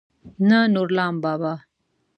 نه 0.47 0.59
نورلام 0.73 1.15
بابا. 1.23 1.53